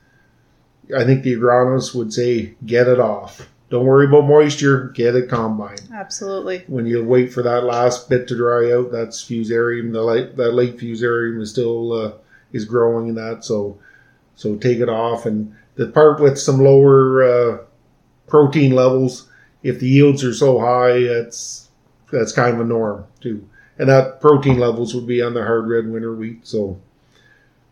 I 0.97 1.03
think 1.03 1.25
the 1.25 1.35
agronomist 1.35 1.97
would 1.97 2.13
say 2.13 2.55
get 2.65 2.87
it 2.87 3.01
off. 3.01 3.49
Don't 3.71 3.87
worry 3.87 4.07
about 4.07 4.29
moisture. 4.29 4.91
Get 4.91 5.17
it 5.17 5.29
combine. 5.29 5.79
Absolutely. 5.93 6.63
When 6.69 6.87
you 6.87 7.05
wait 7.05 7.33
for 7.33 7.43
that 7.43 7.65
last 7.65 8.09
bit 8.09 8.29
to 8.29 8.37
dry 8.37 8.71
out, 8.71 8.93
that's 8.93 9.25
fusarium. 9.25 9.93
The 9.93 10.03
late 10.03 10.37
that 10.37 10.53
late 10.53 10.79
fusarium 10.79 11.41
is 11.41 11.51
still 11.51 11.93
uh, 11.93 12.13
is 12.53 12.65
growing 12.65 13.09
in 13.09 13.17
that. 13.17 13.45
So 13.45 13.81
so 14.37 14.55
take 14.55 14.79
it 14.79 14.89
off. 14.89 15.27
And 15.27 15.57
the 15.75 15.89
part 15.89 16.21
with 16.21 16.39
some 16.39 16.61
lower 16.61 17.25
uh, 17.25 17.59
protein 18.29 18.77
levels, 18.77 19.29
if 19.65 19.81
the 19.81 19.89
yields 19.89 20.23
are 20.23 20.33
so 20.33 20.61
high, 20.61 21.03
that's 21.03 21.64
that's 22.19 22.33
kind 22.33 22.55
of 22.55 22.61
a 22.61 22.65
norm 22.65 23.05
too. 23.21 23.47
And 23.79 23.89
that 23.89 24.21
protein 24.21 24.59
levels 24.59 24.95
would 24.95 25.07
be 25.07 25.21
on 25.21 25.35
the 25.35 25.43
hard 25.45 25.69
red 25.69 25.89
winter 25.91 26.15
wheat. 26.15 26.47
So 26.47 26.81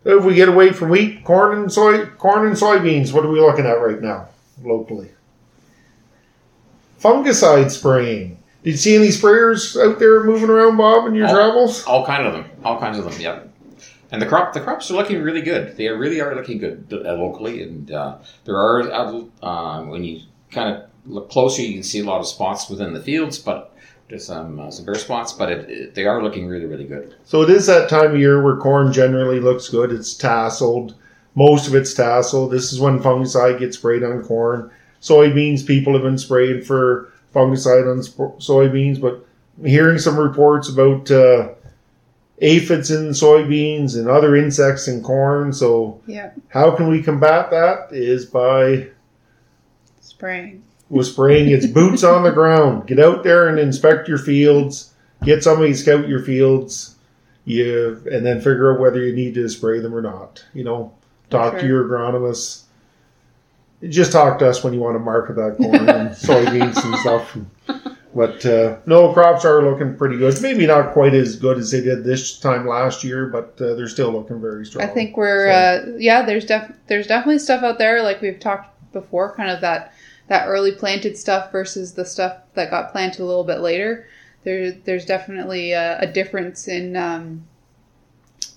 if 0.04 0.24
we 0.24 0.34
get 0.34 0.48
away 0.48 0.72
from 0.72 0.88
wheat, 0.90 1.24
corn 1.24 1.56
and 1.58 1.72
soy, 1.72 2.06
corn 2.06 2.46
and 2.46 2.56
soybeans, 2.56 3.12
what 3.12 3.24
are 3.24 3.30
we 3.30 3.40
looking 3.40 3.66
at 3.66 3.80
right 3.80 4.00
now 4.00 4.28
locally? 4.62 5.10
Fungicide 7.00 7.70
spraying. 7.70 8.38
Did 8.62 8.70
you 8.72 8.76
see 8.76 8.94
any 8.96 9.08
sprayers 9.08 9.76
out 9.80 9.98
there 9.98 10.22
moving 10.22 10.48
around, 10.50 10.76
Bob, 10.76 11.06
in 11.06 11.14
your 11.14 11.26
Oh. 11.28 11.32
travels? 11.34 11.84
All 11.84 12.06
kinds 12.06 12.26
of 12.28 12.32
them. 12.32 12.44
All 12.64 12.78
kinds 12.78 12.98
of 12.98 13.04
them. 13.04 13.14
Yep. 13.20 13.48
And 14.12 14.22
the 14.22 14.26
crop, 14.26 14.52
the 14.52 14.60
crops 14.60 14.90
are 14.90 14.94
looking 14.94 15.22
really 15.22 15.40
good. 15.40 15.76
They 15.76 15.88
really 15.88 16.20
are 16.20 16.34
looking 16.34 16.58
good 16.58 16.86
uh, 16.92 17.14
locally, 17.14 17.62
and 17.62 17.90
uh, 17.90 18.16
there 18.44 18.56
are 18.56 18.82
uh, 18.82 19.22
uh, 19.42 19.82
when 19.84 20.04
you 20.04 20.20
kind 20.50 20.76
of 20.76 20.82
look 21.06 21.30
closer, 21.30 21.62
you 21.62 21.74
can 21.74 21.82
see 21.82 22.00
a 22.00 22.04
lot 22.04 22.20
of 22.20 22.26
spots 22.26 22.68
within 22.68 22.92
the 22.92 23.00
fields, 23.00 23.38
but 23.38 23.71
there's 24.08 24.26
some 24.26 24.60
uh, 24.60 24.70
some 24.70 24.84
bare 24.84 24.94
spots. 24.94 25.32
But 25.32 25.50
it, 25.50 25.70
it, 25.70 25.94
they 25.94 26.04
are 26.06 26.22
looking 26.22 26.46
really, 26.48 26.66
really 26.66 26.84
good. 26.84 27.14
So 27.24 27.42
it 27.42 27.50
is 27.50 27.66
that 27.66 27.88
time 27.88 28.12
of 28.12 28.18
year 28.18 28.42
where 28.42 28.56
corn 28.56 28.92
generally 28.92 29.40
looks 29.40 29.68
good. 29.68 29.92
It's 29.92 30.14
tasseled. 30.14 30.94
Most 31.34 31.66
of 31.66 31.74
it's 31.74 31.94
tasseled. 31.94 32.50
This 32.50 32.72
is 32.72 32.80
when 32.80 32.98
fungicide 32.98 33.58
gets 33.58 33.76
sprayed 33.78 34.02
on 34.02 34.22
corn. 34.22 34.70
Soybeans, 35.00 35.66
people 35.66 35.94
have 35.94 36.02
been 36.02 36.18
spraying 36.18 36.62
for 36.62 37.10
fungicide 37.34 37.90
on 37.90 38.02
sp- 38.04 38.36
soybeans, 38.38 39.00
but 39.00 39.26
hearing 39.64 39.98
some 39.98 40.18
reports 40.18 40.68
about 40.68 41.10
uh, 41.10 41.48
aphids 42.40 42.90
in 42.90 43.08
soybeans 43.10 43.96
and 43.98 44.08
other 44.08 44.36
insects 44.36 44.88
in 44.88 45.02
corn. 45.02 45.52
So 45.52 46.00
Yeah. 46.06 46.30
how 46.48 46.70
can 46.76 46.88
we 46.88 47.02
combat 47.02 47.50
that? 47.50 47.88
Is 47.92 48.26
by 48.26 48.88
Spraying. 50.00 50.62
With 50.92 51.06
spraying. 51.06 51.48
It's 51.50 51.66
boots 51.66 52.04
on 52.04 52.22
the 52.22 52.30
ground. 52.30 52.86
Get 52.86 53.00
out 53.00 53.24
there 53.24 53.48
and 53.48 53.58
inspect 53.58 54.08
your 54.08 54.18
fields. 54.18 54.92
Get 55.24 55.42
somebody 55.42 55.72
to 55.72 55.78
scout 55.78 56.06
your 56.06 56.22
fields. 56.22 56.96
You 57.46 58.00
and 58.12 58.24
then 58.24 58.38
figure 58.38 58.72
out 58.72 58.78
whether 58.80 59.02
you 59.04 59.16
need 59.16 59.34
to 59.34 59.48
spray 59.48 59.80
them 59.80 59.94
or 59.94 60.02
not. 60.02 60.44
You 60.54 60.64
know, 60.64 60.92
talk 61.30 61.58
to 61.58 61.66
your 61.66 61.84
agronomist. 61.84 62.62
Just 63.88 64.12
talk 64.12 64.38
to 64.38 64.48
us 64.48 64.62
when 64.62 64.72
you 64.74 64.78
want 64.80 64.94
to 64.94 65.00
market 65.00 65.34
that 65.36 65.56
corn 65.56 65.88
and 65.88 66.10
soybeans 66.10 66.84
and 66.84 66.94
stuff. 66.98 67.36
But 68.14 68.44
uh, 68.46 68.76
no, 68.86 69.12
crops 69.12 69.44
are 69.46 69.62
looking 69.62 69.96
pretty 69.96 70.18
good. 70.18 70.40
Maybe 70.42 70.66
not 70.66 70.92
quite 70.92 71.14
as 71.14 71.34
good 71.36 71.56
as 71.58 71.70
they 71.70 71.80
did 71.80 72.04
this 72.04 72.38
time 72.38 72.68
last 72.68 73.02
year, 73.02 73.26
but 73.26 73.58
uh, 73.60 73.74
they're 73.74 73.88
still 73.88 74.12
looking 74.12 74.40
very 74.40 74.66
strong. 74.66 74.84
I 74.84 74.88
think 74.88 75.16
we're 75.16 75.50
So- 75.50 75.92
uh, 75.94 75.96
yeah. 75.98 76.22
There's 76.22 76.44
def 76.44 76.70
there's 76.86 77.06
definitely 77.06 77.38
stuff 77.38 77.62
out 77.64 77.78
there 77.78 78.02
like 78.02 78.20
we've 78.20 78.38
talked 78.38 78.68
before, 78.92 79.34
kind 79.34 79.50
of 79.50 79.62
that 79.62 79.94
that 80.28 80.46
early 80.46 80.72
planted 80.72 81.16
stuff 81.16 81.52
versus 81.52 81.94
the 81.94 82.04
stuff 82.04 82.38
that 82.54 82.70
got 82.70 82.92
planted 82.92 83.20
a 83.20 83.24
little 83.24 83.44
bit 83.44 83.60
later. 83.60 84.06
There 84.44 84.72
there's 84.72 85.06
definitely 85.06 85.72
a, 85.72 86.00
a 86.00 86.06
difference 86.06 86.68
in 86.68 86.96
um, 86.96 87.46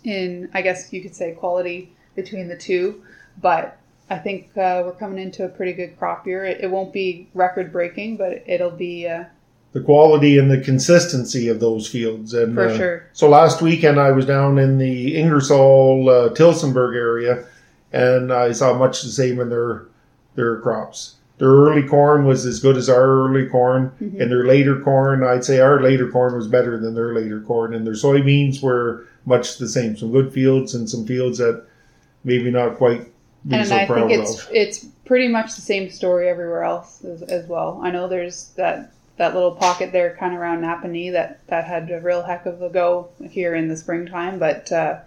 in 0.03 0.49
I 0.53 0.61
guess 0.61 0.91
you 0.91 1.01
could 1.01 1.15
say 1.15 1.33
quality 1.33 1.93
between 2.15 2.47
the 2.47 2.57
two, 2.57 3.03
but 3.41 3.77
I 4.09 4.17
think 4.17 4.55
uh, 4.57 4.83
we're 4.85 4.93
coming 4.93 5.17
into 5.17 5.45
a 5.45 5.49
pretty 5.49 5.73
good 5.73 5.97
crop 5.97 6.27
year. 6.27 6.45
It, 6.45 6.61
it 6.61 6.71
won't 6.71 6.93
be 6.93 7.27
record 7.33 7.71
breaking, 7.71 8.17
but 8.17 8.43
it'll 8.45 8.71
be 8.71 9.07
uh, 9.07 9.25
the 9.73 9.81
quality 9.81 10.37
and 10.37 10.49
the 10.49 10.61
consistency 10.61 11.49
of 11.49 11.59
those 11.59 11.87
fields. 11.87 12.33
And 12.33 12.55
for 12.55 12.67
uh, 12.69 12.77
sure. 12.77 13.09
So 13.13 13.27
last 13.27 13.61
weekend 13.61 13.99
I 13.99 14.11
was 14.11 14.25
down 14.25 14.57
in 14.57 14.77
the 14.77 15.17
Ingersoll, 15.17 16.09
uh, 16.09 16.29
Tillsonburg 16.29 16.95
area, 16.95 17.45
and 17.91 18.31
I 18.31 18.53
saw 18.53 18.77
much 18.77 19.01
the 19.01 19.09
same 19.09 19.39
in 19.39 19.49
their 19.49 19.87
their 20.35 20.61
crops. 20.61 21.15
Their 21.37 21.49
early 21.49 21.83
corn 21.83 22.25
was 22.25 22.45
as 22.45 22.59
good 22.59 22.77
as 22.77 22.87
our 22.89 23.03
early 23.03 23.45
corn, 23.47 23.91
Mhm. 24.01 24.21
and 24.21 24.31
their 24.31 24.45
later 24.45 24.79
corn, 24.79 25.23
I'd 25.23 25.43
say 25.43 25.59
our 25.59 25.81
later 25.81 26.07
corn 26.07 26.33
was 26.35 26.47
better 26.47 26.77
than 26.77 26.95
their 26.95 27.13
later 27.13 27.41
corn, 27.41 27.73
and 27.73 27.85
their 27.85 27.93
soybeans 27.93 28.61
were 28.63 29.03
much 29.25 29.57
the 29.57 29.67
same. 29.67 29.97
Some 29.97 30.11
good 30.11 30.31
fields 30.31 30.73
and 30.73 30.89
some 30.89 31.05
fields 31.05 31.39
that 31.39 31.63
maybe 32.23 32.51
not 32.51 32.77
quite 32.77 33.07
be 33.47 33.55
and 33.57 33.67
so 33.67 33.75
I 33.75 33.85
think 33.85 34.11
it's 34.11 34.43
of. 34.43 34.49
it's 34.53 34.85
pretty 35.05 35.27
much 35.27 35.55
the 35.55 35.61
same 35.61 35.89
story 35.91 36.27
everywhere 36.29 36.63
else 36.63 37.03
as, 37.05 37.21
as 37.23 37.47
well. 37.47 37.79
I 37.83 37.91
know 37.91 38.07
there's 38.07 38.51
that 38.55 38.91
that 39.17 39.33
little 39.33 39.51
pocket 39.51 39.91
there, 39.93 40.15
kind 40.19 40.33
of 40.33 40.39
around 40.41 40.61
Napanee, 40.63 41.11
that 41.11 41.39
that 41.47 41.65
had 41.65 41.91
a 41.91 41.99
real 42.01 42.23
heck 42.23 42.45
of 42.45 42.61
a 42.61 42.69
go 42.69 43.09
here 43.29 43.53
in 43.55 43.67
the 43.67 43.77
springtime, 43.77 44.39
but 44.39 44.71
uh, 44.71 44.97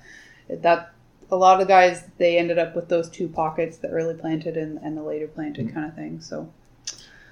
that 0.49 0.91
a 1.31 1.37
lot 1.37 1.61
of 1.61 1.69
guys 1.69 2.05
they 2.19 2.39
ended 2.39 2.59
up 2.59 2.75
with 2.75 2.89
those 2.89 3.09
two 3.11 3.29
pockets, 3.29 3.77
the 3.79 3.89
early 3.89 4.15
planted 4.15 4.57
and, 4.57 4.79
and 4.79 4.97
the 4.97 5.03
later 5.03 5.27
planted 5.29 5.67
Mm-hmm. 5.67 5.75
kind 5.75 5.87
of 5.89 5.95
thing. 5.95 6.21
So 6.21 6.51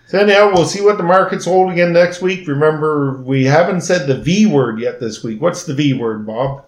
So 0.06 0.18
anyhow, 0.18 0.52
we'll 0.54 0.64
see 0.66 0.82
what 0.82 0.96
the 0.98 1.02
markets 1.02 1.44
hold 1.46 1.70
again 1.72 1.92
next 1.92 2.20
week. 2.22 2.46
Remember, 2.46 3.20
we 3.22 3.44
haven't 3.44 3.80
said 3.82 4.06
the 4.06 4.18
V 4.20 4.46
word 4.46 4.78
yet 4.80 5.00
this 5.00 5.22
week. 5.24 5.40
What's 5.40 5.64
the 5.64 5.74
V 5.74 5.94
word, 5.94 6.26
Bob? 6.26 6.64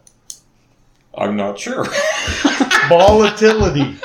I'm 1.16 1.37
not 1.37 1.58
sure. 1.58 1.85
Volatility. 2.88 3.97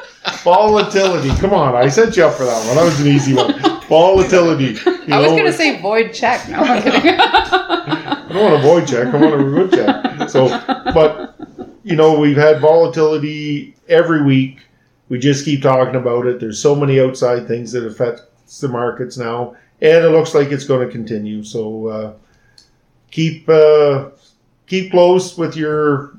Volatility. 0.44 1.30
Come 1.40 1.54
on, 1.54 1.76
I 1.76 1.88
set 1.90 2.16
you 2.18 2.26
up 2.26 2.34
for 2.36 2.46
that 2.46 2.66
one. 2.68 2.76
That 2.76 2.84
was 2.86 3.00
an 3.00 3.08
easy 3.08 3.34
one. 3.34 3.54
Volatility. 3.88 4.78
You 5.04 5.14
I 5.16 5.20
was 5.20 5.32
gonna 5.34 5.52
say 5.52 5.82
void 5.82 6.14
check. 6.14 6.48
No, 6.48 6.60
I'm 6.60 6.82
kidding. 6.82 7.02
I 7.20 8.26
don't 8.30 8.42
want 8.42 8.54
a 8.54 8.62
void 8.66 8.88
check. 8.88 9.14
I 9.14 9.18
want 9.18 9.34
a 9.34 9.44
good 9.44 9.72
check. 9.74 10.30
So, 10.30 10.48
but 10.94 11.53
you 11.84 11.96
know, 11.96 12.18
we've 12.18 12.38
had 12.38 12.62
volatility 12.62 13.76
every 13.88 14.24
week. 14.24 14.60
We 15.10 15.20
just 15.20 15.46
keep 15.46 15.62
talking 15.62 15.96
about 15.96 16.26
it. 16.26 16.40
There's 16.40 16.60
so 16.60 16.76
many 16.76 17.00
outside 17.00 17.48
things 17.48 17.72
that 17.74 17.86
affect 17.86 18.22
the 18.62 18.68
markets 18.68 19.18
now, 19.18 19.56
and 19.82 20.06
it 20.06 20.10
looks 20.10 20.34
like 20.34 20.52
it's 20.52 20.66
going 20.66 20.86
to 20.86 20.92
continue. 20.92 21.44
So, 21.44 21.88
uh, 21.88 22.14
keep 23.12 23.48
uh, 23.50 24.10
keep 24.68 24.92
close 24.92 25.38
with 25.38 25.56
your 25.56 26.14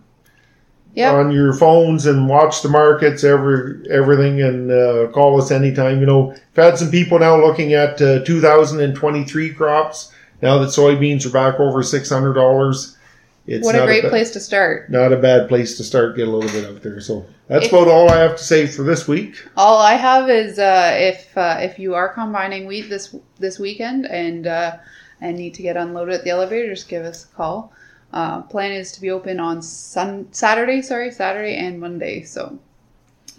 Yep. 0.97 1.13
on 1.13 1.31
your 1.33 1.53
phones 1.53 2.07
and 2.07 2.29
watch 2.29 2.63
the 2.63 2.69
markets, 2.69 3.25
every 3.25 3.85
everything, 3.91 4.41
and 4.43 4.71
uh, 4.71 5.09
call 5.09 5.41
us 5.43 5.51
anytime. 5.51 5.99
You 5.99 6.07
know, 6.07 6.31
I've 6.31 6.65
had 6.65 6.79
some 6.79 6.89
people 6.93 7.19
now 7.19 7.37
looking 7.45 7.73
at 7.73 8.01
uh, 8.01 8.23
2023 8.25 9.55
crops 9.55 10.13
now 10.41 10.59
that 10.59 10.69
soybeans 10.69 11.27
are 11.27 11.31
back 11.31 11.59
over 11.59 11.83
six 11.83 12.09
hundred 12.11 12.35
dollars, 12.35 12.97
it's 13.47 13.65
what 13.65 13.75
a 13.75 13.85
great 13.85 14.05
ba- 14.05 14.09
place 14.09 14.31
to 14.33 14.41
start. 14.41 14.91
Not 14.91 15.13
a 15.13 15.17
bad 15.17 15.49
place 15.49 15.77
to 15.77 15.85
start. 15.85 16.17
Get 16.17 16.29
a 16.29 16.31
little 16.31 16.51
bit 16.51 16.65
out 16.69 16.83
there. 16.83 17.01
So 17.01 17.27
that's 17.49 17.67
If- 17.67 17.73
about 17.73 17.89
all 17.89 18.11
I 18.11 18.19
have 18.19 18.37
to 18.37 18.43
say 18.45 18.67
for 18.67 18.83
this 18.83 19.07
week. 19.07 19.37
All 19.57 19.79
I 19.79 19.95
have 19.95 20.31
is 20.31 20.59
uh, 20.59 20.95
if 20.99 21.37
uh, 21.37 21.59
if 21.61 21.79
you 21.79 21.95
are 21.95 22.09
combining 22.09 22.67
wheat 22.67 22.89
this 22.89 23.15
this 23.39 23.59
weekend 23.59 24.07
and 24.07 24.47
uh, 24.47 24.77
and 25.21 25.37
need 25.37 25.55
to 25.55 25.63
get 25.63 25.77
unloaded 25.77 26.15
at 26.15 26.25
the 26.25 26.31
elevator, 26.31 26.69
just 26.75 26.89
give 26.89 27.05
us 27.05 27.25
a 27.25 27.37
call. 27.37 27.73
Uh, 28.13 28.43
plan 28.43 28.73
is 28.73 28.93
to 28.93 29.01
be 29.01 29.11
open 29.11 29.41
on 29.41 29.61
sun 29.61 30.29
Saturday, 30.31 30.81
sorry, 30.81 31.11
Saturday 31.11 31.57
and 31.57 31.81
Monday. 31.81 32.23
So, 32.23 32.59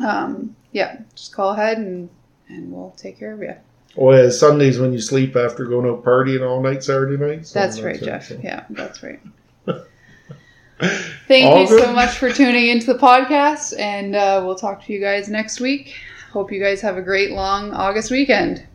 um, 0.05 0.55
yeah, 0.73 0.97
just 1.15 1.33
call 1.33 1.51
ahead 1.51 1.77
and 1.77 2.09
and 2.49 2.71
we'll 2.71 2.91
take 2.97 3.17
care 3.17 3.33
of 3.33 3.41
you. 3.41 3.55
Oh, 3.97 4.11
yeah, 4.13 4.29
Sundays 4.29 4.77
when 4.77 4.91
you 4.91 4.99
sleep 4.99 5.35
after 5.37 5.63
going 5.65 5.87
out 5.89 6.03
partying 6.03 6.45
all 6.47 6.61
night 6.61 6.83
Saturday 6.83 7.15
night. 7.17 7.47
So 7.47 7.57
That's 7.59 7.79
right, 7.79 8.01
Jeff. 8.01 8.27
so. 8.27 8.39
Yeah, 8.43 8.65
that's 8.69 9.01
right. 9.01 9.21
Thank 11.27 11.45
All 11.45 11.61
you 11.61 11.67
good. 11.67 11.83
so 11.83 11.93
much 11.93 12.17
for 12.17 12.31
tuning 12.31 12.67
into 12.69 12.91
the 12.91 12.99
podcast, 12.99 13.77
and 13.79 14.15
uh, 14.15 14.41
we'll 14.45 14.55
talk 14.55 14.83
to 14.85 14.93
you 14.93 14.99
guys 14.99 15.29
next 15.29 15.59
week. 15.59 15.95
Hope 16.31 16.51
you 16.51 16.61
guys 16.61 16.81
have 16.81 16.97
a 16.97 17.01
great 17.01 17.31
long 17.31 17.71
August 17.71 18.11
weekend. 18.11 18.65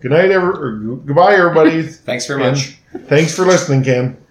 Good 0.00 0.10
night, 0.10 0.30
ever. 0.30 0.52
Goodbye, 0.72 1.34
everybody. 1.34 1.82
Thanks 1.88 2.26
very 2.26 2.44
And 2.44 2.56
much. 2.56 2.76
Thanks 3.06 3.34
for 3.34 3.46
listening, 3.46 3.82
Ken. 3.82 4.16